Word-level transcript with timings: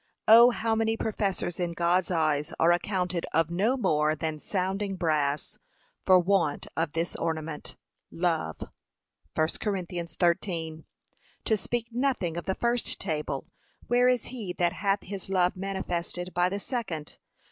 O 0.27 0.49
how 0.49 0.73
many 0.73 0.97
professors, 0.97 1.59
in 1.59 1.73
God's 1.73 2.09
eyes, 2.09 2.55
are 2.59 2.71
accounted 2.71 3.27
of 3.33 3.51
no 3.51 3.77
more 3.77 4.15
than 4.15 4.39
sounding 4.39 4.95
brass, 4.95 5.59
for 6.01 6.17
want 6.19 6.65
of 6.75 6.93
this 6.93 7.15
ornament, 7.15 7.75
love! 8.09 8.61
(1 9.35 9.47
Cor 9.61 9.79
13) 9.85 10.85
To 11.45 11.55
speak 11.55 11.87
nothing 11.91 12.35
of 12.35 12.45
the 12.45 12.55
first 12.55 12.99
table, 12.99 13.45
where 13.85 14.07
is 14.07 14.23
he 14.33 14.53
that 14.53 14.73
hath 14.73 15.03
his 15.03 15.29
love 15.29 15.55
manifested 15.55 16.33
by 16.33 16.49
the 16.49 16.59
second? 16.59 17.19